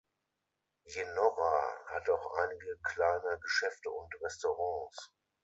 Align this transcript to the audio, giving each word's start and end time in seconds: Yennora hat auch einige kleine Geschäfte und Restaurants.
Yennora 0.95 1.85
hat 1.91 2.09
auch 2.09 2.33
einige 2.39 2.75
kleine 2.81 3.37
Geschäfte 3.43 3.91
und 3.91 4.11
Restaurants. 4.23 5.11